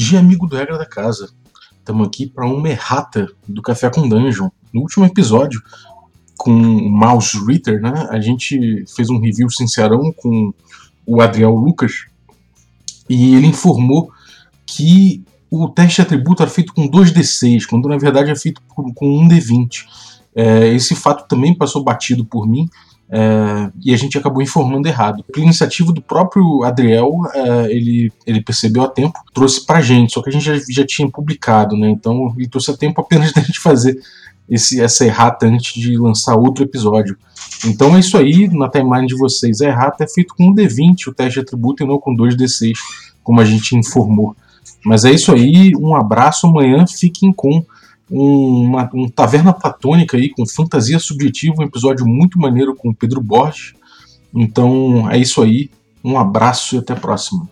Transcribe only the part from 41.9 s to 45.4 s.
com 2D6, como a gente informou. Mas é isso